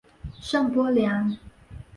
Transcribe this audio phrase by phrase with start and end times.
[0.41, 1.37] 圣波良。